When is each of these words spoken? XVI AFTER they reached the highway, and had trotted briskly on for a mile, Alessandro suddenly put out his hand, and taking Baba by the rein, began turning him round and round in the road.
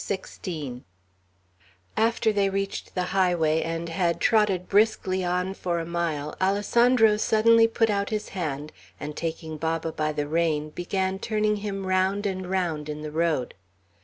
XVI 0.01 0.81
AFTER 1.95 2.33
they 2.33 2.49
reached 2.49 2.95
the 2.95 3.03
highway, 3.13 3.61
and 3.61 3.87
had 3.89 4.19
trotted 4.19 4.67
briskly 4.67 5.23
on 5.23 5.53
for 5.53 5.77
a 5.79 5.85
mile, 5.85 6.33
Alessandro 6.41 7.17
suddenly 7.17 7.67
put 7.67 7.91
out 7.91 8.09
his 8.09 8.29
hand, 8.29 8.71
and 8.99 9.15
taking 9.15 9.57
Baba 9.57 9.91
by 9.91 10.11
the 10.11 10.27
rein, 10.27 10.71
began 10.71 11.19
turning 11.19 11.57
him 11.57 11.85
round 11.85 12.25
and 12.25 12.49
round 12.49 12.89
in 12.89 13.03
the 13.03 13.11
road. 13.11 13.53